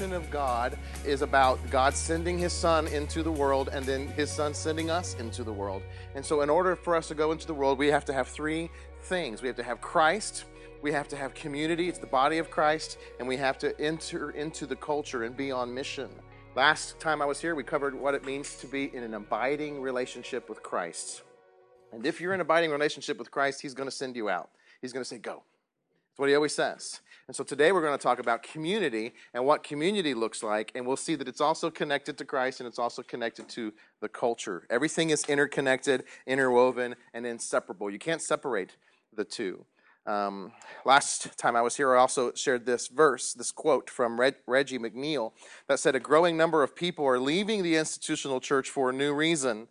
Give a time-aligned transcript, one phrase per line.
[0.00, 4.54] of God is about God sending his son into the world and then his son
[4.54, 5.82] sending us into the world.
[6.14, 8.28] And so, in order for us to go into the world, we have to have
[8.28, 8.70] three
[9.02, 10.44] things we have to have Christ,
[10.82, 14.30] we have to have community, it's the body of Christ, and we have to enter
[14.30, 16.08] into the culture and be on mission.
[16.56, 19.80] Last time I was here, we covered what it means to be in an abiding
[19.80, 21.22] relationship with Christ.
[21.92, 24.50] And if you're in an abiding relationship with Christ, He's going to send you out.
[24.80, 25.42] He's going to say, Go.
[26.10, 27.00] That's what He always says.
[27.30, 30.72] And so today we're going to talk about community and what community looks like.
[30.74, 34.08] And we'll see that it's also connected to Christ and it's also connected to the
[34.08, 34.66] culture.
[34.68, 37.88] Everything is interconnected, interwoven, and inseparable.
[37.88, 38.74] You can't separate
[39.14, 39.64] the two.
[40.06, 40.50] Um,
[40.84, 44.80] last time I was here, I also shared this verse, this quote from Reg- Reggie
[44.80, 45.30] McNeal
[45.68, 49.14] that said, A growing number of people are leaving the institutional church for a new
[49.14, 49.68] reason.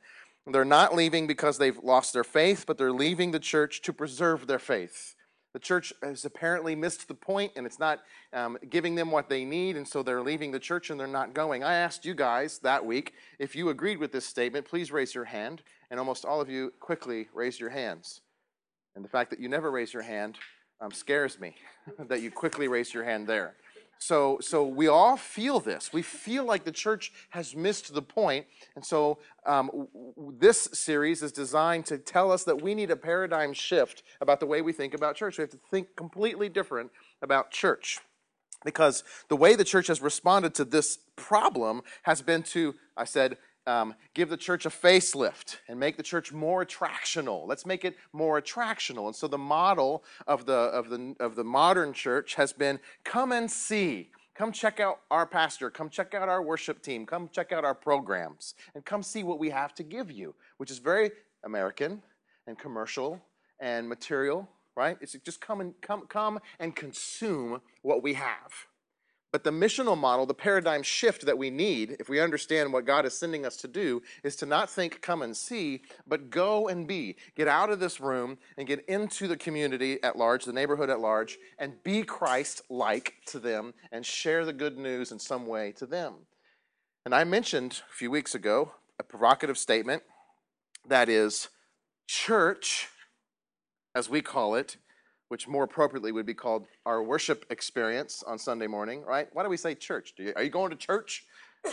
[0.47, 4.47] They're not leaving because they've lost their faith, but they're leaving the church to preserve
[4.47, 5.17] their faith.
[5.53, 8.01] The church has apparently missed the point and it's not
[8.33, 11.33] um, giving them what they need, and so they're leaving the church and they're not
[11.33, 11.63] going.
[11.63, 14.67] I asked you guys that week if you agreed with this statement.
[14.67, 18.21] Please raise your hand, and almost all of you quickly raised your hands.
[18.95, 20.37] And the fact that you never raise your hand
[20.81, 21.55] um, scares me,
[22.07, 23.55] that you quickly raise your hand there.
[23.99, 25.91] So, so we all feel this.
[25.91, 28.45] We feel like the church has missed the point.
[28.75, 29.89] And so um,
[30.39, 34.45] this series is designed to tell us that we need a paradigm shift about the
[34.45, 35.37] way we think about church.
[35.37, 36.91] We have to think completely different
[37.21, 37.99] about church.
[38.63, 43.37] Because the way the church has responded to this problem has been to, I said,
[43.69, 47.47] um, give the church a facelift and make the church more attractional.
[47.47, 49.05] Let's make it more attractional.
[49.05, 53.31] And so the model of the, of the, of the modern church has been come
[53.31, 54.09] and see.
[54.33, 55.69] Come check out our pastor.
[55.69, 57.05] Come check out our worship team.
[57.05, 58.55] Come check out our programs.
[58.73, 61.11] And come see what we have to give you, which is very
[61.43, 62.01] American
[62.47, 63.21] and commercial
[63.59, 64.97] and material, right?
[64.99, 68.67] It's just come and come, come and consume what we have.
[69.31, 73.05] But the missional model, the paradigm shift that we need, if we understand what God
[73.05, 76.87] is sending us to do, is to not think, come and see, but go and
[76.87, 77.15] be.
[77.35, 80.99] Get out of this room and get into the community at large, the neighborhood at
[80.99, 85.73] large, and be Christ like to them and share the good news in some way
[85.73, 86.13] to them.
[87.05, 90.01] And I mentioned a few weeks ago a provocative statement
[90.87, 91.49] that is,
[92.07, 92.89] church,
[93.93, 94.77] as we call it,
[95.29, 99.29] which more appropriately would be called our worship experience on Sunday morning, right?
[99.33, 100.13] Why do we say church?
[100.17, 101.25] You, are you going to church?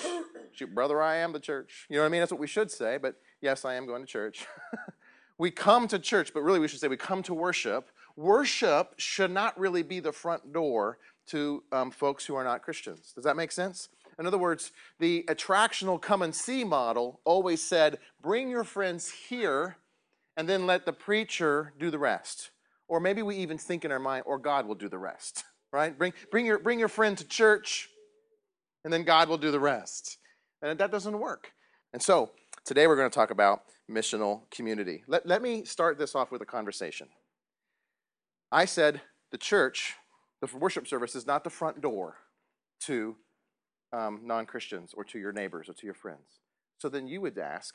[0.53, 1.87] Shoot, brother, I am the church.
[1.89, 2.21] You know what I mean?
[2.21, 4.47] That's what we should say, but yes, I am going to church.
[5.39, 7.91] we come to church, but really we should say we come to worship.
[8.15, 13.12] Worship should not really be the front door to um, folks who are not Christians.
[13.15, 13.89] Does that make sense?
[14.19, 19.77] In other words, the attractional come and see model always said, bring your friends here
[20.37, 22.50] and then let the preacher do the rest.
[22.89, 25.97] Or maybe we even think in our mind, or God will do the rest, right?
[25.97, 27.89] Bring, bring, your, bring your friend to church,
[28.85, 30.19] and then God will do the rest.
[30.63, 31.53] And that doesn't work.
[31.93, 32.31] And so
[32.65, 35.03] today we're going to talk about missional community.
[35.07, 37.09] Let, let me start this off with a conversation.
[38.51, 39.01] I said
[39.33, 39.95] the church,
[40.41, 42.17] the worship service, is not the front door
[42.83, 43.17] to
[43.93, 46.41] um, non Christians or to your neighbors or to your friends.
[46.79, 47.75] So then you would ask,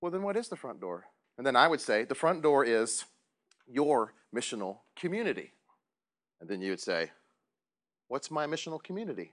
[0.00, 1.04] well, then what is the front door?
[1.38, 3.04] And then I would say, the front door is
[3.66, 5.52] your missional community.
[6.40, 7.10] And then you would say,
[8.08, 9.32] What's my missional community?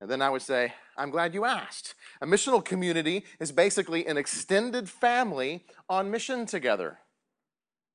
[0.00, 1.94] And then I would say, I'm glad you asked.
[2.20, 6.98] A missional community is basically an extended family on mission together.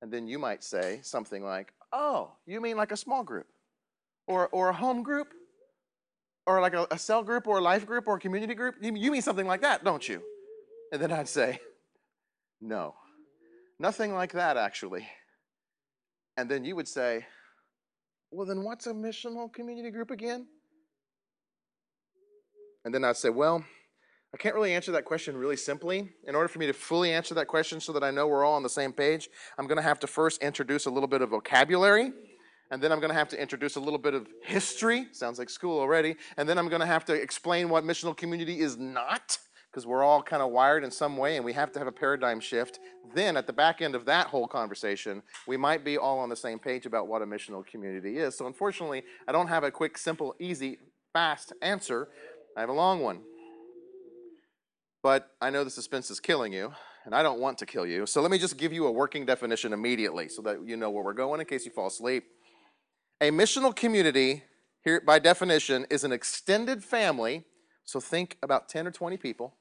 [0.02, 3.48] And then you might say something like, Oh, you mean like a small group?
[4.28, 5.34] Or, or a home group?
[6.46, 8.76] Or like a, a cell group or a life group or a community group?
[8.82, 10.22] You, you mean something like that, don't you?
[10.92, 11.60] And then I'd say,
[12.62, 12.96] No,
[13.80, 15.08] nothing like that, actually.
[16.38, 17.26] And then you would say,
[18.32, 20.48] well, then what's a missional community group again?
[22.86, 23.66] And then I'd say, well,
[24.34, 26.10] I can't really answer that question really simply.
[26.28, 28.54] In order for me to fully answer that question so that I know we're all
[28.54, 31.30] on the same page, I'm going to have to first introduce a little bit of
[31.30, 32.12] vocabulary.
[32.70, 35.08] And then I'm going to have to introduce a little bit of history.
[35.14, 36.18] Sounds like school already.
[36.36, 39.38] And then I'm going to have to explain what missional community is not
[39.78, 41.92] because we're all kind of wired in some way and we have to have a
[41.92, 42.80] paradigm shift.
[43.14, 46.36] Then, at the back end of that whole conversation, we might be all on the
[46.36, 48.36] same page about what a missional community is.
[48.36, 50.80] So, unfortunately, I don't have a quick, simple, easy,
[51.14, 52.08] fast answer.
[52.58, 53.22] I have a long one.
[55.04, 56.74] But I know the suspense is killing you,
[57.06, 58.08] and I don't want to kill you.
[58.08, 61.04] So, let me just give you a working definition immediately so that you know where
[61.04, 62.24] we're going in case you fall asleep.
[63.22, 64.44] A missional community,
[64.84, 67.44] here by definition, is an extended family.
[67.84, 69.54] So, think about 10 or 20 people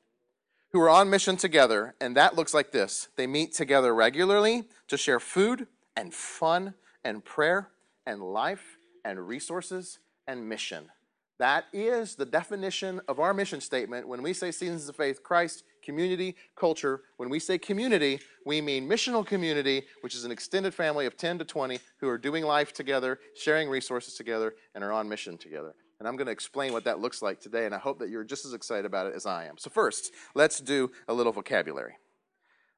[0.72, 3.08] who are on mission together, and that looks like this.
[3.16, 5.66] They meet together regularly to share food
[5.96, 6.74] and fun
[7.04, 7.70] and prayer
[8.06, 10.90] and life and resources and mission.
[11.38, 14.08] That is the definition of our mission statement.
[14.08, 18.88] When we say Seasons of Faith, Christ, community, culture, when we say community, we mean
[18.88, 22.72] missional community, which is an extended family of 10 to 20 who are doing life
[22.72, 25.74] together, sharing resources together, and are on mission together.
[25.98, 28.24] And I'm going to explain what that looks like today, and I hope that you're
[28.24, 29.56] just as excited about it as I am.
[29.56, 31.94] So, first, let's do a little vocabulary.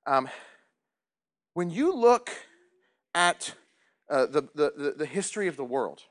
[0.06, 0.28] Um,
[1.54, 2.30] when you look
[3.14, 3.54] at
[4.08, 6.02] uh, the, the, the history of the world,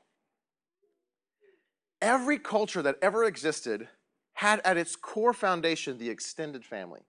[2.00, 3.88] every culture that ever existed
[4.34, 7.00] had at its core foundation the extended family.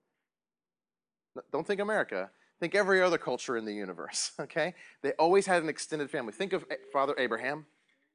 [1.52, 4.74] Don't think America, think every other culture in the universe, okay?
[5.04, 6.34] They always had an extended family.
[6.34, 7.66] Think of Father Abraham,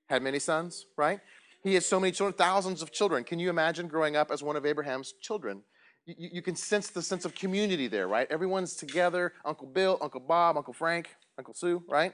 [0.09, 1.21] had many sons, right?
[1.65, 3.25] He has so many children, thousands of children.
[3.25, 5.63] Can you imagine growing up as one of Abraham's children?
[6.05, 8.31] You, you, can sense the sense of community there, right?
[8.31, 11.09] Everyone's together Uncle Bill, Uncle Bob, Uncle Frank,
[11.39, 12.13] Uncle Sue, right?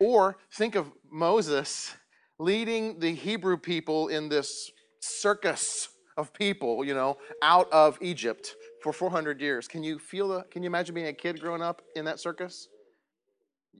[0.00, 1.94] Or think of Moses
[2.40, 8.92] leading the Hebrew people in this circus of people, you know, out of Egypt for
[8.92, 9.68] 400 years.
[9.68, 12.66] Can you feel the, can you imagine being a kid growing up in that circus?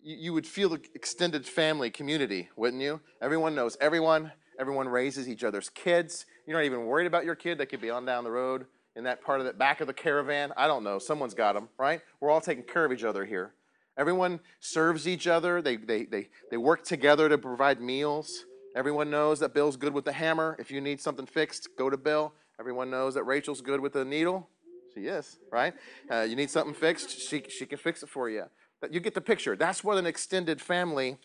[0.00, 3.00] You, you would feel the extended family community, wouldn't you?
[3.20, 4.30] Everyone knows everyone.
[4.58, 6.26] Everyone raises each other's kids.
[6.46, 7.58] You're not even worried about your kid.
[7.58, 8.66] They could be on down the road
[8.96, 10.52] in that part of the back of the caravan.
[10.56, 10.98] I don't know.
[10.98, 12.00] Someone's got them, right?
[12.20, 13.52] We're all taking care of each other here.
[13.96, 15.62] Everyone serves each other.
[15.62, 18.44] They, they, they, they work together to provide meals.
[18.74, 20.56] Everyone knows that Bill's good with the hammer.
[20.58, 22.32] If you need something fixed, go to Bill.
[22.58, 24.48] Everyone knows that Rachel's good with the needle.
[24.94, 25.74] She is, right?
[26.10, 28.44] Uh, you need something fixed, she, she can fix it for you.
[28.80, 29.56] But you get the picture.
[29.56, 31.18] That's what an extended family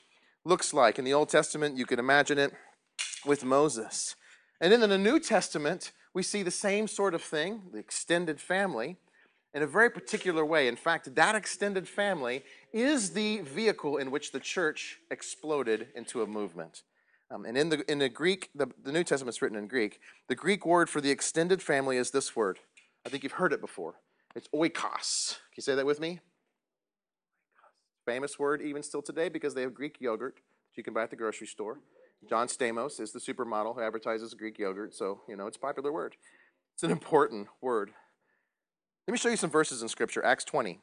[0.44, 0.98] looks like.
[0.98, 2.54] In the Old Testament, you can imagine it
[3.25, 4.16] with Moses.
[4.62, 8.42] And then in the New Testament, we see the same sort of thing, the extended
[8.42, 8.98] family,
[9.54, 10.68] in a very particular way.
[10.68, 16.27] In fact, that extended family is the vehicle in which the church exploded into a
[16.27, 16.83] movement.
[17.31, 20.00] Um, and in the, in the Greek, the, the New Testament's written in Greek.
[20.27, 22.60] The Greek word for the extended family is this word.
[23.06, 23.95] I think you've heard it before.
[24.36, 25.38] It's oikos.
[25.38, 26.19] Can you say that with me?
[28.06, 31.12] Famous word even still today because they have Greek yogurt that you can buy at
[31.12, 31.80] the grocery store.
[32.27, 35.92] John Stamos is the supermodel who advertises Greek yogurt, so you know it's a popular
[35.92, 36.16] word.
[36.75, 37.92] It's an important word.
[39.07, 40.24] Let me show you some verses in Scripture.
[40.24, 40.80] Acts 20.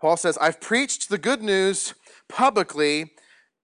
[0.00, 1.94] Paul says, I've preached the good news
[2.28, 3.12] publicly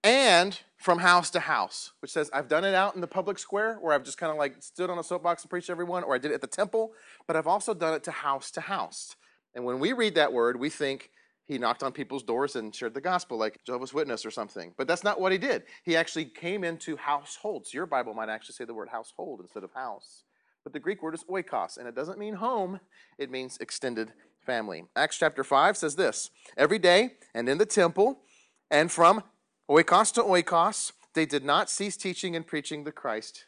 [0.03, 3.77] and from house to house, which says I've done it out in the public square
[3.81, 6.13] where I've just kind of like stood on a soapbox and preached to everyone, or
[6.13, 6.91] I did it at the temple,
[7.25, 9.15] but I've also done it to house to house.
[9.55, 11.09] And when we read that word, we think
[11.47, 14.73] he knocked on people's doors and shared the gospel like Jehovah's Witness or something.
[14.77, 15.63] But that's not what he did.
[15.83, 17.73] He actually came into households.
[17.73, 20.23] Your Bible might actually say the word household instead of house.
[20.63, 22.81] But the Greek word is oikos, and it doesn't mean home,
[23.17, 24.11] it means extended
[24.45, 24.85] family.
[24.95, 28.19] Acts chapter 5 says this Every day and in the temple
[28.69, 29.23] and from
[29.69, 33.45] oikos to oikos, they did not cease teaching and preaching the Christ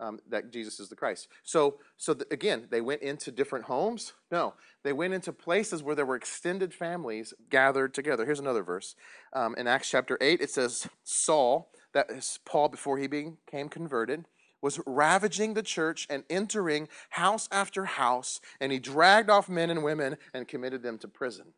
[0.00, 1.28] um, that Jesus is the Christ.
[1.42, 4.12] So, so the, again, they went into different homes.
[4.30, 8.24] No, they went into places where there were extended families gathered together.
[8.24, 8.96] Here's another verse
[9.32, 10.40] um, in Acts chapter eight.
[10.40, 14.24] It says Saul, that is Paul before he became converted,
[14.60, 19.84] was ravaging the church and entering house after house, and he dragged off men and
[19.84, 21.52] women and committed them to prison.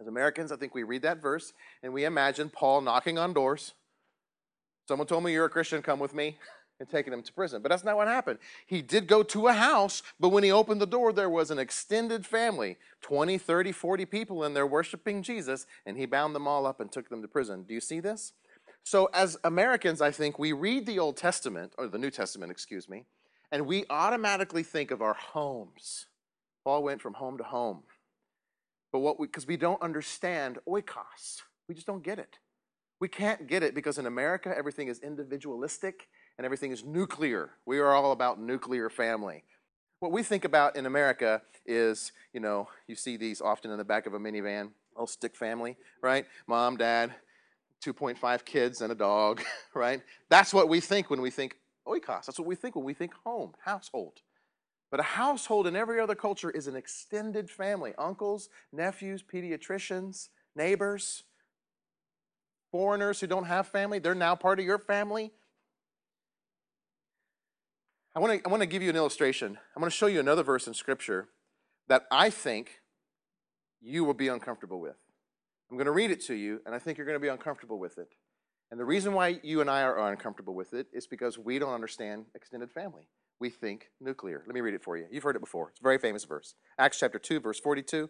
[0.00, 1.52] As Americans, I think we read that verse
[1.82, 3.74] and we imagine Paul knocking on doors.
[4.88, 6.38] Someone told me you're a Christian, come with me.
[6.84, 7.62] and taking him to prison.
[7.62, 8.38] But that's not what happened.
[8.66, 11.58] He did go to a house, but when he opened the door, there was an
[11.58, 16.66] extended family 20, 30, 40 people in there worshiping Jesus, and he bound them all
[16.66, 17.64] up and took them to prison.
[17.64, 18.34] Do you see this?
[18.82, 22.86] So, as Americans, I think we read the Old Testament, or the New Testament, excuse
[22.86, 23.06] me,
[23.50, 26.06] and we automatically think of our homes.
[26.64, 27.82] Paul went from home to home.
[28.92, 32.38] But what we, because we don't understand oikos, we just don't get it.
[33.00, 37.50] We can't get it because in America, everything is individualistic and everything is nuclear.
[37.66, 39.44] We are all about nuclear family.
[40.00, 43.84] What we think about in America is, you know, you see these often in the
[43.84, 46.26] back of a minivan, old stick family, right?
[46.46, 47.14] Mom, dad,
[47.84, 49.42] 2.5 kids, and a dog,
[49.74, 50.02] right?
[50.28, 52.26] That's what we think when we think oikos.
[52.26, 54.20] That's what we think when we think home, household.
[54.90, 61.24] But a household in every other culture is an extended family uncles, nephews, pediatricians, neighbors,
[62.70, 63.98] foreigners who don't have family.
[63.98, 65.32] They're now part of your family.
[68.16, 69.58] I want to I want to give you an illustration.
[69.74, 71.28] I'm going to show you another verse in Scripture
[71.88, 72.80] that I think
[73.80, 74.96] you will be uncomfortable with.
[75.70, 77.78] I'm going to read it to you, and I think you're going to be uncomfortable
[77.78, 78.08] with it.
[78.70, 81.74] And the reason why you and I are uncomfortable with it is because we don't
[81.74, 83.08] understand extended family.
[83.40, 84.42] We think nuclear.
[84.46, 85.06] Let me read it for you.
[85.10, 85.70] You've heard it before.
[85.70, 86.54] It's a very famous verse.
[86.78, 88.08] Acts chapter 2, verse 42.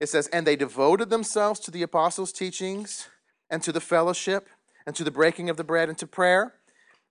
[0.00, 3.08] It says, And they devoted themselves to the apostles' teachings
[3.50, 4.48] and to the fellowship
[4.86, 6.54] and to the breaking of the bread and to prayer.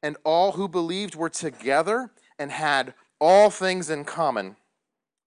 [0.03, 4.55] And all who believed were together and had all things in common.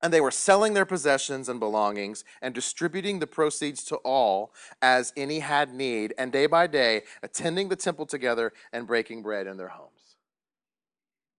[0.02, 4.52] And they were selling their possessions and belongings and distributing the proceeds to all
[4.82, 9.46] as any had need, and day by day attending the temple together and breaking bread
[9.46, 9.90] in their homes.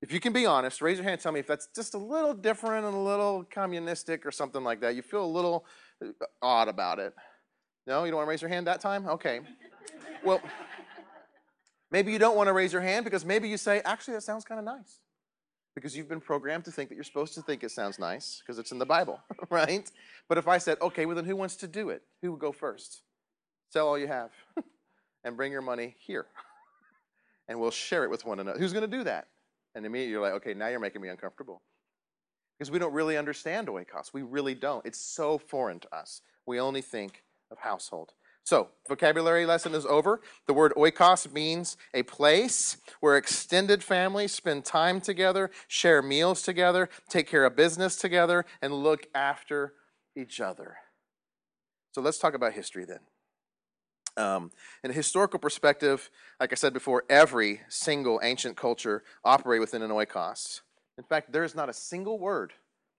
[0.01, 2.34] If you can be honest, raise your hand tell me if that's just a little
[2.34, 4.96] different and a little communistic or something like that.
[4.96, 5.65] You feel a little
[6.42, 7.13] odd about it.
[7.88, 9.08] No, you don't want to raise your hand that time?
[9.08, 9.42] Okay.
[10.24, 10.42] Well,
[11.92, 14.44] maybe you don't want to raise your hand because maybe you say, actually, that sounds
[14.44, 15.00] kind of nice.
[15.74, 18.60] Because you've been programmed to think that you're supposed to think it sounds nice because
[18.60, 19.92] it's in the Bible, right?
[20.30, 22.04] But if I said, okay, well, then who wants to do it?
[22.22, 23.01] Who would go first?
[23.70, 24.32] Sell all you have
[25.24, 26.27] and bring your money here.
[27.48, 28.58] and we'll share it with one another.
[28.58, 29.27] Who's going to do that?
[29.75, 31.62] And immediately you're like, okay, now you're making me uncomfortable.
[32.58, 34.13] Because we don't really understand oikos.
[34.13, 34.86] We really don't.
[34.86, 36.22] It's so foreign to us.
[36.46, 38.13] We only think of household.
[38.46, 40.22] So, vocabulary lesson is over.
[40.46, 46.88] The word oikos means a place where extended families spend time together, share meals together,
[47.10, 49.74] take care of business together, and look after
[50.16, 50.78] each other.
[51.94, 53.00] So, let's talk about history then.
[54.16, 54.52] Um,
[54.84, 59.90] in a historical perspective, like I said before, every single ancient culture operated within an
[59.90, 60.62] oikos.
[61.00, 62.54] In fact, there is not a single word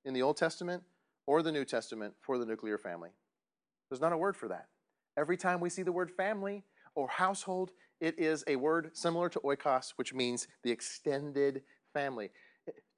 [0.04, 0.82] in the Old Testament
[1.24, 3.10] or the New Testament for the nuclear family.
[3.88, 4.66] There's not a word for that.
[5.16, 9.40] Every time we see the word family or household, it is a word similar to
[9.40, 12.30] oikos, which means the extended family.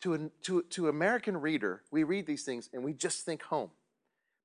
[0.02, 3.70] To, a, to, to American reader, we read these things and we just think home.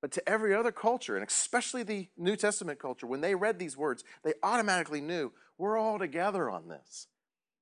[0.02, 3.78] But to every other culture, and especially the New Testament culture, when they read these
[3.78, 7.08] words, they automatically knew we're all together on this.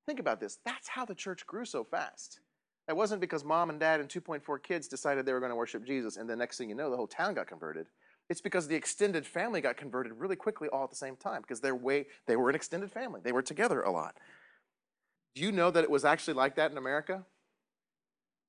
[0.07, 0.57] Think about this.
[0.65, 2.39] That's how the church grew so fast.
[2.87, 5.85] It wasn't because mom and dad and 2.4 kids decided they were going to worship
[5.85, 7.87] Jesus, and the next thing you know, the whole town got converted.
[8.31, 11.59] It's because the extended family got converted really quickly all at the same time because
[11.59, 13.19] they're way, they were an extended family.
[13.21, 14.15] They were together a lot.
[15.35, 17.25] Do you know that it was actually like that in America?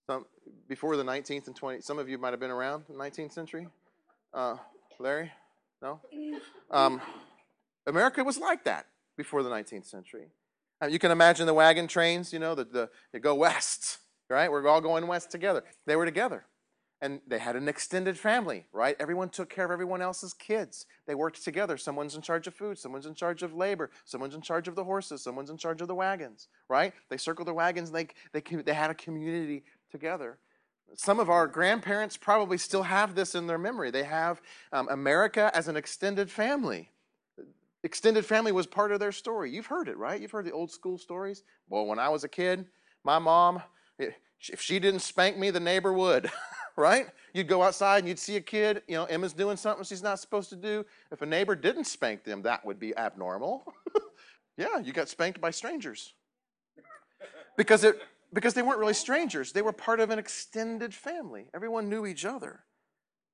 [0.09, 0.27] Some,
[0.69, 3.67] before the 19th and 20th, some of you might have been around the 19th century.
[4.33, 4.55] Uh,
[5.01, 5.33] Larry?
[5.83, 5.99] No?
[6.71, 7.01] Um,
[7.85, 8.87] America was like that
[9.17, 10.29] before the 19th century.
[10.81, 13.99] Uh, you can imagine the wagon trains, you know, the, the, they go west,
[14.31, 14.49] right?
[14.49, 15.65] We're all going west together.
[15.87, 16.45] They were together
[17.03, 18.95] and they had an extended family, right?
[19.01, 20.87] Everyone took care of everyone else's kids.
[21.07, 21.77] They worked together.
[21.77, 24.85] Someone's in charge of food, someone's in charge of labor, someone's in charge of the
[24.85, 26.95] horses, someone's in charge of the wagons, right?
[27.11, 30.39] They circled the wagons, they, they, they had a community together.
[30.95, 33.91] Some of our grandparents probably still have this in their memory.
[33.91, 34.41] They have
[34.73, 36.91] um, America as an extended family.
[37.83, 39.51] Extended family was part of their story.
[39.51, 40.21] You've heard it, right?
[40.21, 41.43] You've heard the old school stories.
[41.69, 42.67] Well, when I was a kid,
[43.03, 43.61] my mom,
[43.99, 46.31] if she didn't spank me, the neighbor would.
[46.77, 47.07] right?
[47.35, 50.19] You'd go outside and you'd see a kid, you know, Emma's doing something she's not
[50.19, 50.85] supposed to do.
[51.11, 53.73] If a neighbor didn't spank them, that would be abnormal.
[54.57, 56.15] yeah, you got spanked by strangers.
[57.57, 58.01] Because it
[58.33, 59.53] because they weren't really strangers.
[59.53, 61.49] They were part of an extended family.
[61.55, 62.61] Everyone knew each other.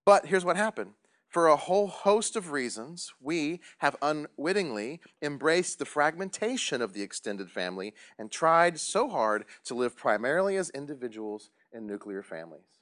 [0.05, 0.95] But here's what happened.
[1.29, 7.51] For a whole host of reasons, we have unwittingly embraced the fragmentation of the extended
[7.51, 12.78] family and tried so hard to live primarily as individuals in nuclear families.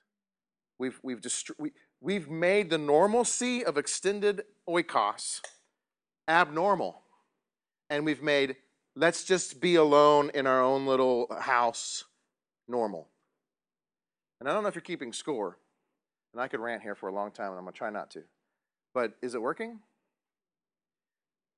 [0.78, 5.40] We've, we've, dist- we, we've made the normalcy of extended oikos
[6.28, 7.02] abnormal.
[7.88, 8.56] And we've made
[8.96, 12.04] let's just be alone in our own little house
[12.66, 13.08] normal.
[14.40, 15.58] And I don't know if you're keeping score,
[16.32, 18.10] and I could rant here for a long time, and I'm going to try not
[18.12, 18.22] to.
[18.92, 19.78] But is it working?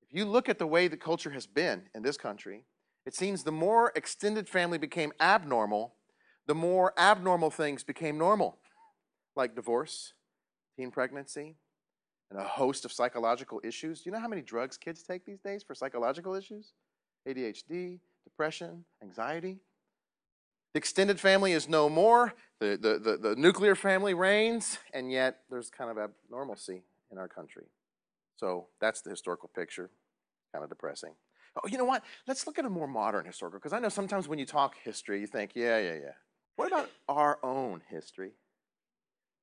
[0.02, 2.64] If you look at the way the culture has been in this country,
[3.06, 5.94] it seems the more extended family became abnormal,
[6.46, 8.58] the more abnormal things became normal
[9.38, 10.12] like divorce,
[10.76, 11.56] teen pregnancy,
[12.30, 14.02] and a host of psychological issues.
[14.02, 16.72] Do you know how many drugs kids take these days for psychological issues?
[17.26, 19.60] ADHD, depression, anxiety.
[20.74, 22.34] The extended family is no more.
[22.60, 27.28] The, the, the, the, nuclear family reigns, and yet there's kind of abnormalcy in our
[27.28, 27.64] country.
[28.36, 29.90] So that's the historical picture.
[30.52, 31.14] Kind of depressing.
[31.56, 32.02] Oh, you know what?
[32.26, 35.20] Let's look at a more modern historical, because I know sometimes when you talk history,
[35.20, 36.12] you think, yeah, yeah, yeah.
[36.56, 38.32] What about our own history?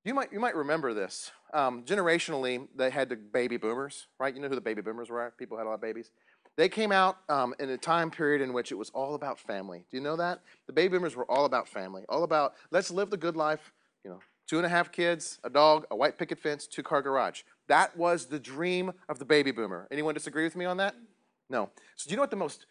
[0.06, 1.32] You might, you might remember this.
[1.52, 4.34] Um, generationally, they had the baby boomers, right?
[4.34, 5.34] You know who the baby boomers were?
[5.40, 6.12] People had a lot of babies.
[6.58, 9.84] They came out um, in a time period in which it was all about family.
[9.90, 10.42] Do you know that?
[10.68, 14.12] The baby boomers were all about family, all about let's live the good life, you
[14.12, 17.42] know, two and a half kids, a dog, a white picket fence, two car garage.
[17.68, 19.88] That was the dream of the baby boomer.
[19.92, 20.94] Anyone disagree with me on that?
[21.50, 21.72] No.
[21.96, 22.68] So, do you know what the most,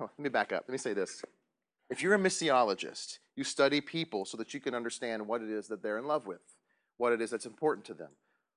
[0.00, 0.64] oh, let me back up.
[0.68, 1.22] Let me say this.
[1.90, 5.66] If you're a missiologist, you study people so that you can understand what it is
[5.68, 6.40] that they're in love with
[6.98, 8.10] what it is that's important to them,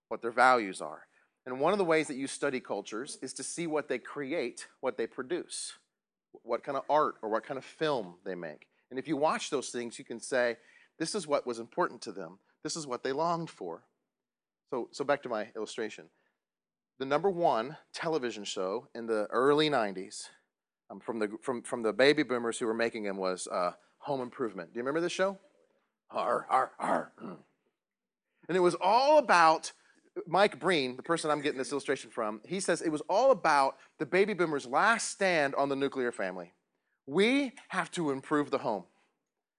[0.10, 1.08] what their values are.
[1.46, 4.68] And one of the ways that you study cultures is to see what they create,
[4.82, 5.74] what they produce.
[6.44, 8.68] what kind of art or what kind of film they make.
[8.90, 10.58] And if you watch those things, you can say,
[10.98, 12.40] this is what was important to them.
[12.64, 13.84] This is what they longed for.
[14.70, 16.06] So, so back to my illustration.
[17.00, 20.30] The number one television show in the early 90s
[20.90, 24.22] um, from, the, from, from the baby boomers who were making them was uh, Home
[24.22, 24.72] Improvement.
[24.74, 25.38] Do you remember this show?
[26.12, 27.12] Arr, arr, arr.
[28.48, 29.72] And it was all about
[30.28, 33.78] Mike Breen, the person I'm getting this illustration from, he says it was all about
[33.98, 36.54] the baby boomers' last stand on the nuclear family.
[37.08, 38.84] We have to improve the home.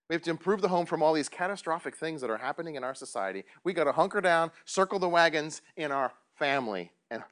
[0.09, 2.85] We have to improve the home from all these catastrophic things that are happening in
[2.85, 3.45] our society.
[3.65, 7.23] We got to hunker down, circle the wagons in our family, and,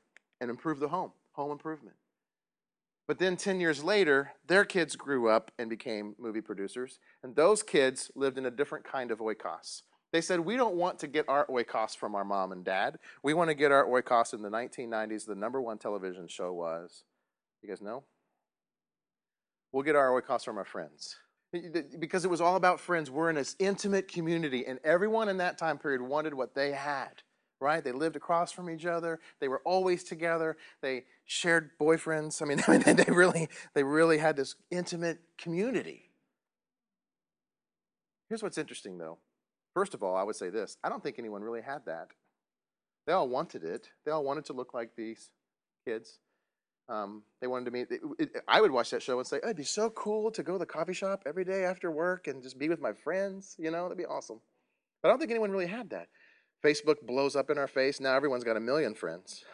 [0.41, 1.13] and improve the home.
[1.33, 1.97] Home improvement.
[3.07, 7.63] But then 10 years later, their kids grew up and became movie producers, and those
[7.63, 9.83] kids lived in a different kind of oikos.
[10.13, 12.99] They said, We don't want to get our oikos from our mom and dad.
[13.23, 15.27] We want to get our oikos in the 1990s.
[15.27, 17.05] The number one television show was,
[17.63, 18.05] you guys know?
[19.73, 21.17] We'll get our oikos from our friends.
[21.99, 23.11] Because it was all about friends.
[23.11, 27.23] We're in this intimate community, and everyone in that time period wanted what they had,
[27.61, 27.83] right?
[27.83, 29.19] They lived across from each other.
[29.41, 30.57] They were always together.
[30.81, 32.41] They shared boyfriends.
[32.41, 36.11] I mean, I mean they, really, they really had this intimate community.
[38.29, 39.19] Here's what's interesting, though
[39.75, 42.09] First of all, I would say this I don't think anyone really had that.
[43.07, 45.31] They all wanted it, they all wanted to look like these
[45.87, 46.19] kids.
[46.89, 47.87] Um, they wanted to meet.
[47.91, 50.43] It, it, I would watch that show and say, oh, "It'd be so cool to
[50.43, 53.55] go to the coffee shop every day after work and just be with my friends."
[53.59, 54.41] You know, that'd be awesome.
[55.01, 56.09] But I don't think anyone really had that.
[56.65, 58.01] Facebook blows up in our face.
[58.01, 59.45] Now everyone's got a million friends.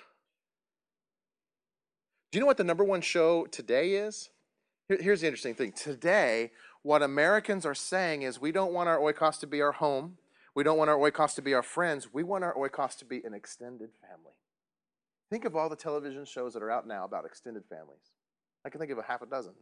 [2.32, 4.30] Do you know what the number one show today is?
[4.88, 5.72] Here, here's the interesting thing.
[5.72, 6.50] Today,
[6.86, 10.18] what Americans are saying is we don't want our oikos to be our home.
[10.54, 12.14] We don't want our oikos to be our friends.
[12.14, 14.34] We want our oikos to be an extended family.
[15.28, 18.12] Think of all the television shows that are out now about extended families.
[18.64, 19.54] I can think of a half a dozen.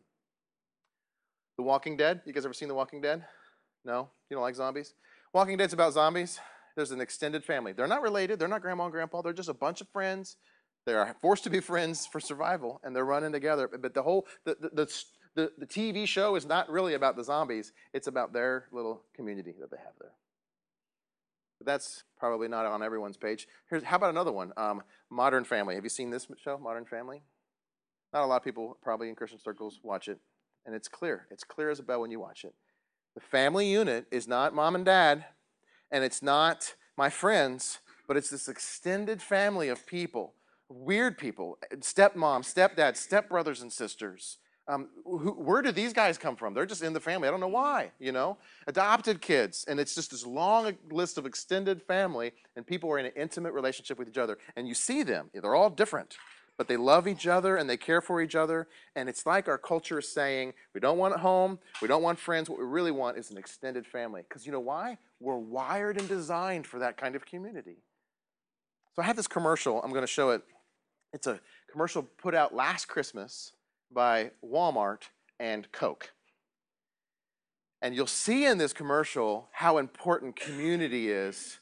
[1.56, 2.20] The Walking Dead.
[2.26, 3.24] You guys ever seen The Walking Dead?
[3.86, 4.10] No?
[4.28, 4.92] You don't like zombies?
[5.32, 6.38] Walking Dead's about zombies.
[6.76, 7.72] There's an extended family.
[7.72, 8.38] They're not related.
[8.38, 9.22] They're not grandma and grandpa.
[9.22, 10.36] They're just a bunch of friends.
[10.84, 13.66] They are forced to be friends for survival, and they're running together.
[13.66, 17.72] But the whole the, the, the, the, TV show is not really about the zombies,
[17.92, 20.12] it's about their little community that they have there.
[21.58, 23.48] But that's probably not on everyone's page.
[23.68, 24.52] Here's, how about another one?
[24.56, 25.74] Um, Modern Family.
[25.74, 27.22] Have you seen this show, Modern Family?
[28.12, 30.18] Not a lot of people, probably in Christian circles, watch it.
[30.66, 31.26] And it's clear.
[31.30, 32.54] It's clear as a bell when you watch it.
[33.14, 35.24] The family unit is not mom and dad,
[35.90, 40.34] and it's not my friends, but it's this extended family of people,
[40.68, 46.54] weird people, stepmom, stepdad, stepbrothers and sisters, um, who, where do these guys come from?
[46.54, 47.28] They're just in the family.
[47.28, 48.38] I don't know why, you know?
[48.66, 49.64] Adopted kids.
[49.68, 53.52] And it's just this long list of extended family, and people are in an intimate
[53.52, 54.38] relationship with each other.
[54.56, 55.28] And you see them.
[55.34, 56.16] They're all different,
[56.56, 58.66] but they love each other and they care for each other.
[58.96, 62.18] And it's like our culture is saying, we don't want a home, we don't want
[62.18, 62.48] friends.
[62.48, 64.22] What we really want is an extended family.
[64.26, 64.96] Because you know why?
[65.20, 67.82] We're wired and designed for that kind of community.
[68.96, 69.82] So I have this commercial.
[69.82, 70.42] I'm going to show it.
[71.12, 71.38] It's a
[71.70, 73.52] commercial put out last Christmas
[73.94, 75.04] by Walmart
[75.38, 76.12] and Coke.
[77.80, 81.58] And you'll see in this commercial how important community is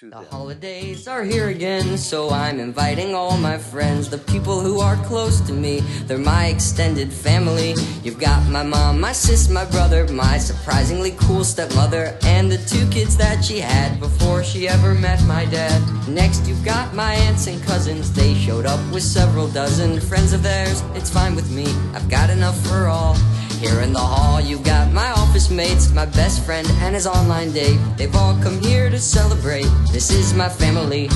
[0.00, 0.24] the them.
[0.24, 5.40] holidays are here again, so I'm inviting all my friends, the people who are close
[5.42, 5.80] to me.
[6.06, 7.74] They're my extended family.
[8.02, 12.88] You've got my mom, my sis, my brother, my surprisingly cool stepmother, and the two
[12.88, 15.80] kids that she had before she ever met my dad.
[16.08, 18.12] Next, you've got my aunts and cousins.
[18.12, 20.82] They showed up with several dozen friends of theirs.
[20.94, 23.16] It's fine with me, I've got enough for all.
[23.62, 27.52] Here in the hall, you got my office mates, my best friend, and his online
[27.52, 27.78] date.
[27.96, 29.68] They've all come here to celebrate.
[29.92, 31.08] This is my family.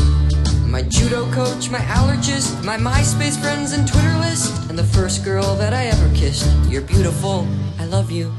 [0.65, 5.57] My judo coach, my allergist, my MySpace friends and Twitter list, and the first girl
[5.57, 6.47] that I ever kissed.
[6.71, 7.49] You're beautiful,
[7.81, 8.33] I love you.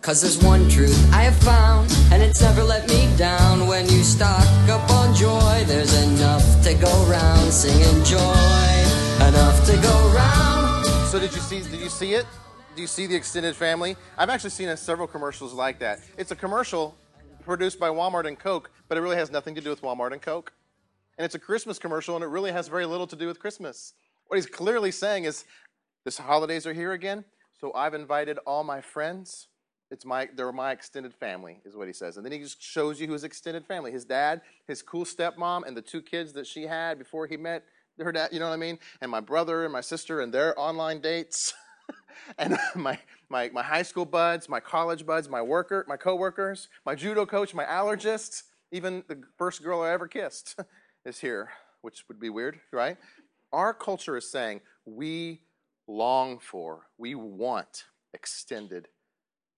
[0.00, 3.68] Cause there's one truth I have found, and it's never let me down.
[3.68, 8.40] When you stock up on joy, there's enough to go round, singing joy,
[9.28, 10.11] enough to go round.
[11.12, 11.60] So did you see?
[11.60, 12.24] Did you see it?
[12.74, 13.96] Do you see the extended family?
[14.16, 16.00] I've actually seen several commercials like that.
[16.16, 16.96] It's a commercial
[17.44, 20.22] produced by Walmart and Coke, but it really has nothing to do with Walmart and
[20.22, 20.54] Coke.
[21.18, 23.92] And it's a Christmas commercial, and it really has very little to do with Christmas.
[24.28, 25.44] What he's clearly saying is,
[26.06, 27.26] this holidays are here again,
[27.60, 29.48] so I've invited all my friends.
[29.90, 32.16] It's my, they're my extended family, is what he says.
[32.16, 35.76] And then he just shows you his extended family: his dad, his cool stepmom, and
[35.76, 37.64] the two kids that she had before he met
[37.98, 38.78] her dad, you know what I mean?
[39.00, 41.54] And my brother and my sister and their online dates.
[42.38, 46.94] and my, my, my high school buds, my college buds, my worker, my coworkers, my
[46.94, 50.58] judo coach, my allergist, even the first girl I ever kissed
[51.04, 51.50] is here,
[51.82, 52.96] which would be weird, right?
[53.52, 55.42] Our culture is saying we
[55.86, 58.88] long for, we want extended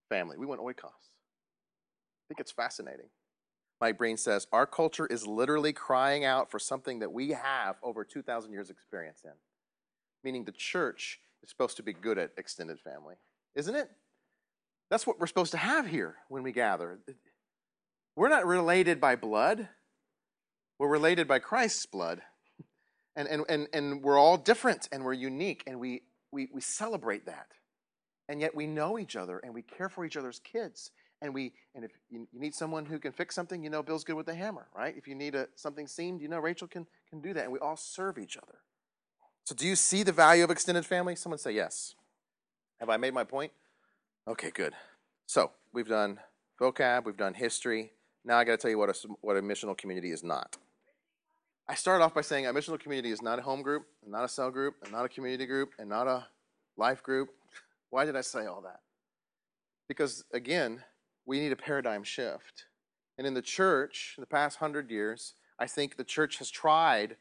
[0.08, 0.36] family.
[0.38, 0.84] We want oikos.
[0.84, 3.06] I think it's fascinating.
[3.84, 8.02] Mike Breen says, Our culture is literally crying out for something that we have over
[8.02, 9.32] 2,000 years' experience in.
[10.22, 13.16] Meaning the church is supposed to be good at extended family,
[13.54, 13.90] isn't it?
[14.88, 16.98] That's what we're supposed to have here when we gather.
[18.16, 19.68] We're not related by blood,
[20.78, 22.22] we're related by Christ's blood.
[23.16, 27.26] And, and, and, and we're all different and we're unique and we, we, we celebrate
[27.26, 27.48] that.
[28.30, 30.90] And yet we know each other and we care for each other's kids.
[31.22, 34.16] And we and if you, need someone who can fix something, you know Bill's good
[34.16, 34.94] with the hammer, right?
[34.96, 37.44] If you need a, something seamed, you know Rachel can, can do that.
[37.44, 38.58] And we all serve each other.
[39.44, 41.16] So do you see the value of extended family?
[41.16, 41.94] Someone say yes.
[42.80, 43.52] Have I made my point?
[44.26, 44.74] Okay, good.
[45.26, 46.18] So we've done
[46.60, 47.92] vocab, we've done history.
[48.24, 50.56] Now I got to tell you what a, what a missional community is not.
[51.68, 54.24] I started off by saying a missional community is not a home group, and not
[54.24, 56.26] a cell group, and not a community group, and not a
[56.76, 57.30] life group.
[57.90, 58.80] Why did I say all that?
[59.88, 60.82] Because again,
[61.26, 62.66] we need a paradigm shift.
[63.16, 67.16] And in the church, in the past hundred years, I think the church has tried,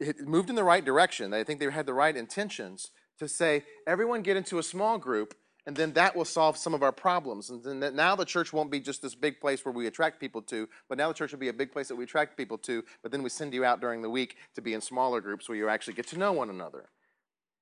[0.00, 1.34] it moved in the right direction.
[1.34, 5.34] I think they had the right intentions to say, everyone get into a small group,
[5.66, 7.50] and then that will solve some of our problems.
[7.50, 10.42] And then now the church won't be just this big place where we attract people
[10.42, 12.82] to, but now the church will be a big place that we attract people to,
[13.02, 15.56] but then we send you out during the week to be in smaller groups where
[15.56, 16.88] you actually get to know one another.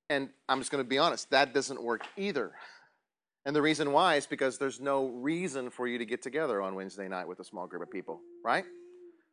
[0.09, 2.53] And I'm just going to be honest, that doesn't work either.
[3.45, 6.75] And the reason why is because there's no reason for you to get together on
[6.75, 8.65] Wednesday night with a small group of people, right?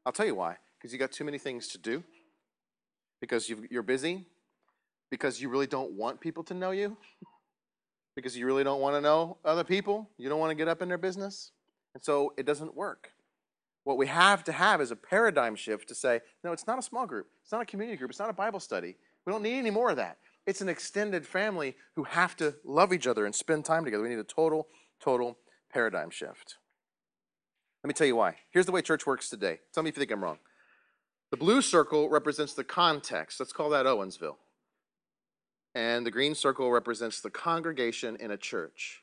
[0.07, 0.57] I'll tell you why.
[0.79, 2.05] Because you got too many things to do,
[3.21, 4.27] because you are busy,
[5.11, 6.97] because you really don't want people to know you,
[8.15, 10.81] because you really don't want to know other people, you don't want to get up
[10.81, 11.53] in their business.
[11.95, 13.13] And so it doesn't work.
[13.85, 16.83] What we have to have is a paradigm shift to say, no, it's not a
[16.83, 18.97] small group, it's not a community group, it's not a Bible study.
[19.27, 20.19] We don't need any more of that.
[20.49, 24.03] It's an extended family who have to love each other and spend time together.
[24.03, 25.37] We need a total, total
[25.71, 26.57] paradigm shift.
[27.85, 28.37] Let me tell you why.
[28.51, 29.61] Here's the way church works today.
[29.75, 30.39] Tell me if you think I'm wrong.
[31.31, 33.39] The blue circle represents the context.
[33.39, 34.37] Let's call that Owensville.
[35.75, 39.03] And the green circle represents the congregation in a church.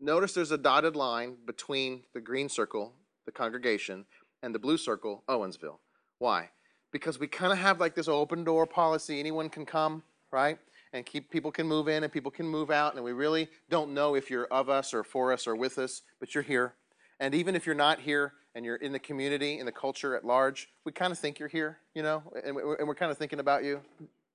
[0.00, 2.92] Notice there's a dotted line between the green circle,
[3.24, 4.04] the congregation,
[4.42, 5.78] and the blue circle, Owensville.
[6.18, 6.50] Why?
[6.90, 9.20] Because we kind of have like this open door policy.
[9.20, 10.02] Anyone can come
[10.36, 10.58] right?
[10.92, 13.94] And keep people can move in and people can move out, and we really don't
[13.94, 16.74] know if you're of us or for us or with us, but you're here.
[17.18, 20.24] And even if you're not here and you're in the community, in the culture at
[20.24, 23.64] large, we kind of think you're here, you know, and we're, kind of thinking about
[23.64, 23.80] you.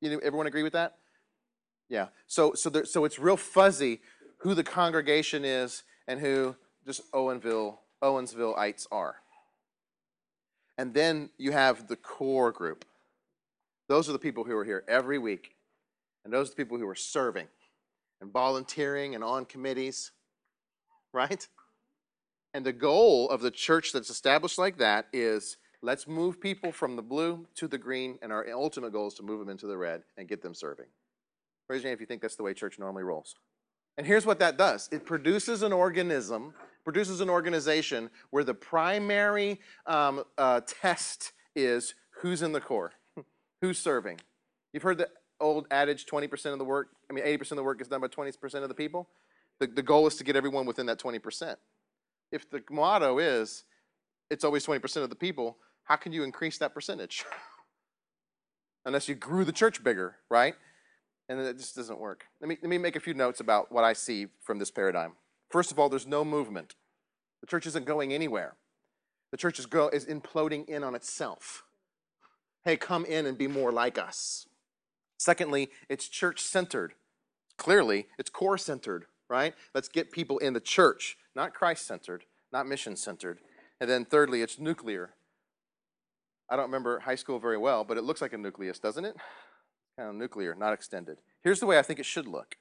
[0.02, 0.96] You know, everyone agree with that?
[1.88, 2.08] Yeah.
[2.26, 4.02] So so there, so it's real fuzzy
[4.40, 9.18] who the congregation is and who just Owenville Owensvilleites are.
[10.80, 12.86] And then you have the core group.
[13.88, 15.56] Those are the people who are here every week
[16.24, 17.48] and those are the people who are serving
[18.22, 20.12] and volunteering and on committees,
[21.14, 21.48] right?
[22.54, 26.96] And the goal of the church that's established like that is let's move people from
[26.96, 29.78] the blue to the green, and our ultimate goal is to move them into the
[29.78, 30.88] red and get them serving.
[31.70, 33.36] Raise your hand if you think that's the way church normally rolls.
[33.98, 36.54] And here's what that does it produces an organism,
[36.84, 42.94] produces an organization where the primary um, uh, test is who's in the core,
[43.62, 44.20] who's serving.
[44.74, 45.10] You've heard the
[45.42, 48.08] old adage 20% of the work, I mean, 80% of the work is done by
[48.08, 49.10] 20% of the people.
[49.60, 51.56] The, the goal is to get everyone within that 20%.
[52.32, 53.66] If the motto is
[54.32, 57.26] it's always 20% of the people, how can you increase that percentage?
[58.86, 60.56] Unless you grew the church bigger, right?
[61.28, 62.26] And it just doesn't work.
[62.40, 65.14] Let me, let me make a few notes about what I see from this paradigm.
[65.50, 66.76] First of all, there's no movement.
[67.42, 68.56] The church isn't going anywhere.
[69.32, 71.64] The church is, go, is imploding in on itself.
[72.64, 74.48] Hey, come in and be more like us.
[75.22, 76.96] Secondly, it's church centered.
[77.56, 79.54] Clearly, it's core centered, right?
[79.76, 83.38] Let's get people in the church, not Christ centered, not mission centered.
[83.80, 85.12] And then thirdly, it's nuclear.
[86.50, 89.16] I don't remember high school very well, but it looks like a nucleus, doesn't it?
[89.96, 91.20] Kind of nuclear, not extended.
[91.44, 92.56] Here's the way I think it should look.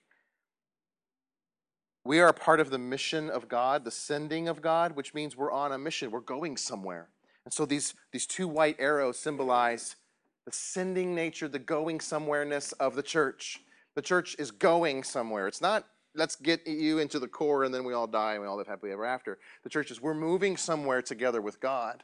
[2.04, 5.34] We are a part of the mission of God, the sending of God, which means
[5.34, 6.10] we're on a mission.
[6.10, 7.08] We're going somewhere.
[7.46, 9.96] And so these, these two white arrows symbolize
[10.44, 13.60] the sending nature, the going somewhereness of the church.
[13.94, 15.48] The church is going somewhere.
[15.48, 18.48] It's not let's get you into the core and then we all die and we
[18.48, 19.38] all live happily ever after.
[19.62, 22.02] The church is we're moving somewhere together with God.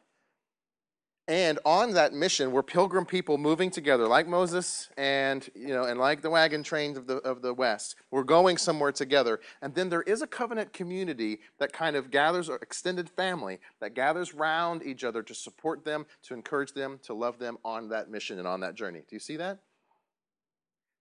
[1.29, 5.99] And on that mission, we're pilgrim people moving together, like Moses and you know, and
[5.99, 7.97] like the wagon trains of the of the West.
[8.13, 9.41] We're going somewhere together.
[9.61, 13.95] And then there is a covenant community that kind of gathers, or extended family that
[13.95, 18.09] gathers round each other to support them, to encourage them, to love them on that
[18.09, 19.01] mission and on that journey.
[19.01, 19.59] Do you see that?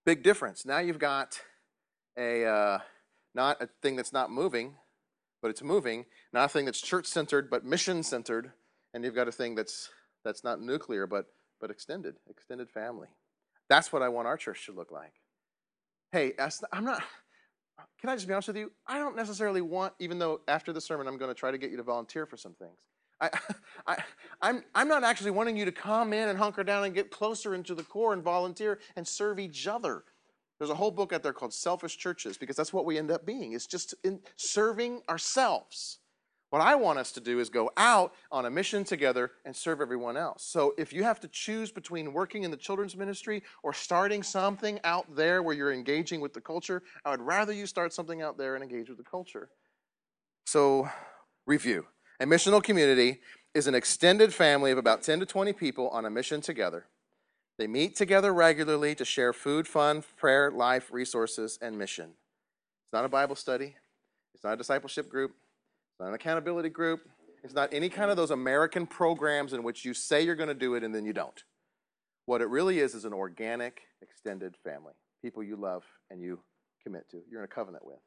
[0.07, 0.65] Big difference.
[0.65, 1.39] Now you've got
[2.17, 2.79] a uh,
[3.35, 4.73] not a thing that's not moving,
[5.43, 6.05] but it's moving.
[6.33, 8.53] Not a thing that's church centered, but mission centered.
[8.91, 9.89] And you've got a thing that's
[10.25, 11.27] that's not nuclear, but
[11.61, 13.07] but extended, extended family.
[13.69, 15.13] That's what I want our church to look like.
[16.11, 16.33] Hey,
[16.73, 17.01] I'm not.
[17.99, 18.71] Can I just be honest with you?
[18.87, 21.71] I don't necessarily want, even though after the sermon I'm going to try to get
[21.71, 22.77] you to volunteer for some things.
[23.19, 23.29] I,
[23.87, 24.03] I,
[24.41, 27.55] I'm, I'm not actually wanting you to come in and hunker down and get closer
[27.55, 30.03] into the core and volunteer and serve each other.
[30.59, 33.25] There's a whole book out there called Selfish Churches because that's what we end up
[33.25, 33.53] being.
[33.53, 35.99] It's just in serving ourselves.
[36.55, 39.81] What I want us to do is go out on a mission together and serve
[39.81, 40.41] everyone else.
[40.41, 44.79] So if you have to choose between working in the children's ministry or starting something
[44.85, 48.37] out there where you're engaging with the culture, I would rather you start something out
[48.37, 49.49] there and engage with the culture.
[50.45, 50.87] So,
[51.45, 51.87] review.
[52.21, 53.19] A missional community
[53.53, 56.85] is an extended family of about 10 to 20 people on a mission together.
[57.57, 62.11] They meet together regularly to share food, fun, prayer, life, resources, and mission.
[62.85, 63.75] It's not a Bible study,
[64.33, 65.33] it's not a discipleship group,
[65.99, 67.01] not an accountability group.
[67.43, 70.55] It's not any kind of those American programs in which you say you're going to
[70.55, 71.43] do it and then you don't.
[72.25, 74.93] What it really is is an organic, extended family.
[75.21, 76.39] People you love and you
[76.83, 77.99] commit to, you're in a covenant with.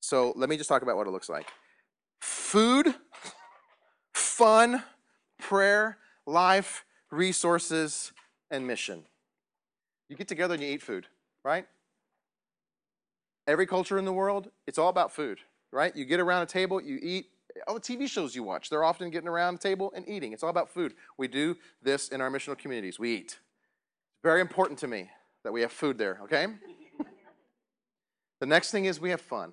[0.00, 1.48] So let me just talk about what it looks like
[2.20, 2.94] food,
[4.14, 4.82] fun,
[5.38, 8.12] prayer, life, resources,
[8.50, 9.04] and mission.
[10.08, 11.06] You get together and you eat food,
[11.44, 11.66] right?
[13.46, 15.40] Every culture in the world, it's all about food
[15.72, 15.94] right?
[15.94, 17.26] You get around a table, you eat.
[17.66, 20.32] Oh, all the TV shows you watch, they're often getting around a table and eating.
[20.32, 20.94] It's all about food.
[21.16, 22.98] We do this in our missional communities.
[22.98, 23.24] We eat.
[23.32, 25.10] It's very important to me
[25.44, 26.46] that we have food there, okay?
[28.40, 29.50] the next thing is we have fun.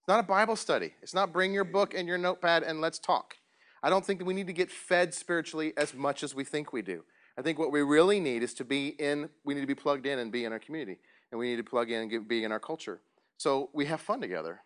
[0.00, 0.94] It's not a Bible study.
[1.02, 3.34] It's not bring your book and your notepad and let's talk.
[3.82, 6.72] I don't think that we need to get fed spiritually as much as we think
[6.72, 7.04] we do.
[7.38, 10.06] I think what we really need is to be in, we need to be plugged
[10.06, 10.98] in and be in our community.
[11.30, 13.00] And we need to plug in and get, be in our culture.
[13.36, 14.60] So we have fun together.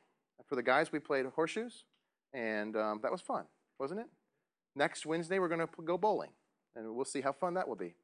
[0.53, 1.85] For the guys, we played horseshoes,
[2.35, 3.45] and um, that was fun,
[3.79, 4.07] wasn't it?
[4.77, 6.29] Next Wednesday, we're going to go bowling,
[6.77, 7.95] and we'll see how fun that will be.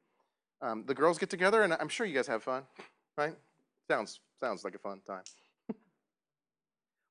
[0.59, 2.63] Um, the girls get together, and I'm sure you guys have fun,
[3.19, 3.35] right?
[3.87, 5.21] Sounds sounds like a fun time.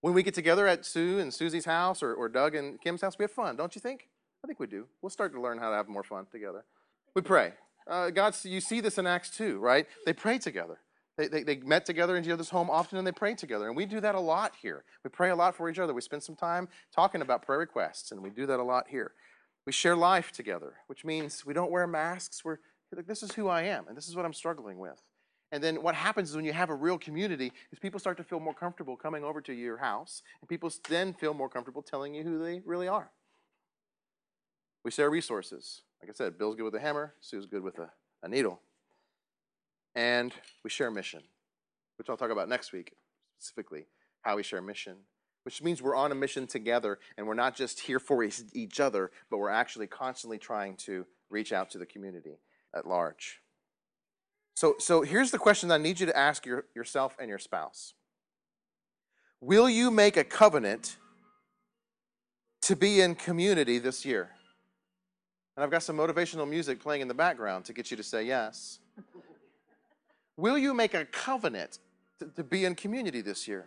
[0.01, 3.17] when we get together at Sue and Susie's house, or, or Doug and Kim's house,
[3.17, 4.09] we have fun, don't you think?
[4.43, 4.89] I think we do.
[5.03, 6.65] We'll start to learn how to have more fun together.
[7.15, 7.53] We pray.
[7.89, 9.87] Uh, God, you see this in Acts 2, right?
[10.05, 10.81] They pray together.
[11.19, 13.67] They, they, they, met together in each other's home often and they prayed together.
[13.67, 14.85] And we do that a lot here.
[15.03, 15.93] We pray a lot for each other.
[15.93, 19.13] We spend some time talking about prayer requests, and we do that a lot here.
[19.67, 22.45] We share life together, which means we don't wear masks.
[22.45, 22.59] We're
[22.95, 25.03] like, this is who I am, and this is what I'm struggling with.
[25.51, 28.25] And then what happens is when you have a real community is people start to
[28.25, 32.15] feel more comfortable coming over to your house, and people then feel more comfortable telling
[32.15, 33.11] you who they really are.
[34.85, 35.83] We share resources.
[36.01, 37.91] Like I said, Bill's good with a hammer, Sue's good with a,
[38.23, 38.61] a needle
[39.99, 40.33] and
[40.63, 41.25] we share a mission,
[41.97, 42.95] which I'll talk about next week
[43.37, 43.87] specifically
[44.23, 44.95] how we share a mission,
[45.45, 49.11] which means we're on a mission together and we're not just here for each other,
[49.29, 52.39] but we're actually constantly trying to reach out to the community
[52.75, 53.41] at large.
[54.55, 57.39] So, so here's the question that I need you to ask your, yourself and your
[57.39, 57.95] spouse
[59.41, 60.97] Will you make a covenant
[62.63, 64.31] to be in community this year?
[65.57, 68.25] And I've got some motivational music playing in the background to get you to say
[68.25, 68.79] yes.
[70.39, 71.81] Will you make a covenant
[72.21, 73.67] to, to be in community this year?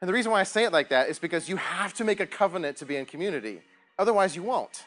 [0.00, 2.20] And the reason why I say it like that is because you have to make
[2.20, 3.60] a covenant to be in community.
[3.98, 4.84] Otherwise, you won't.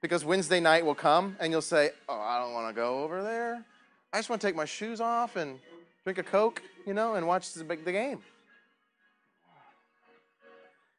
[0.00, 3.22] Because Wednesday night will come and you'll say, Oh, I don't want to go over
[3.22, 3.62] there.
[4.10, 5.58] I just want to take my shoes off and
[6.02, 8.20] drink a Coke, you know, and watch the, the game.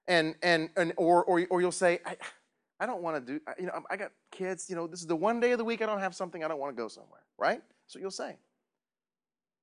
[0.07, 2.17] And, and, and or, or, or you'll say, I,
[2.79, 5.15] I don't want to do, you know, I got kids, you know, this is the
[5.15, 7.21] one day of the week I don't have something, I don't want to go somewhere,
[7.39, 7.63] right?
[7.87, 8.35] So you'll say.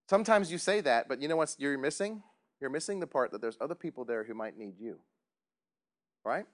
[0.09, 2.23] Sometimes you say that, but you know what you're missing?
[2.61, 4.99] You're missing the part that there's other people there who might need you.
[6.25, 6.47] Right?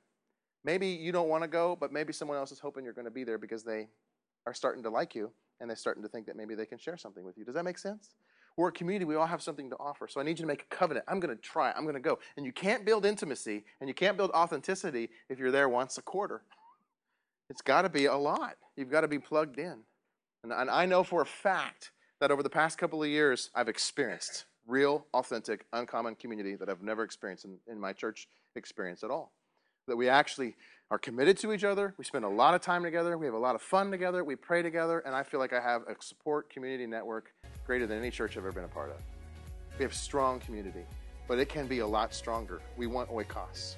[0.64, 3.10] Maybe you don't want to go, but maybe someone else is hoping you're going to
[3.10, 3.88] be there because they
[4.46, 5.30] are starting to like you
[5.60, 7.44] and they're starting to think that maybe they can share something with you.
[7.44, 8.10] Does that make sense?
[8.56, 10.08] We're a community, we all have something to offer.
[10.08, 11.06] So I need you to make a covenant.
[11.06, 12.18] I'm going to try, I'm going to go.
[12.36, 16.02] And you can't build intimacy and you can't build authenticity if you're there once a
[16.02, 16.42] quarter.
[17.50, 18.56] It's got to be a lot.
[18.76, 19.78] You've got to be plugged in.
[20.42, 23.68] And, and I know for a fact that over the past couple of years I've
[23.68, 29.10] experienced real, authentic, uncommon community that I've never experienced in, in my church experience at
[29.10, 29.32] all.
[29.86, 30.54] That we actually
[30.90, 31.94] are committed to each other.
[31.98, 33.16] We spend a lot of time together.
[33.18, 34.24] We have a lot of fun together.
[34.24, 35.00] We pray together.
[35.00, 37.32] And I feel like I have a support community network
[37.66, 38.96] greater than any church I've ever been a part of.
[39.78, 40.84] We have strong community,
[41.26, 42.60] but it can be a lot stronger.
[42.76, 43.76] We want oikos.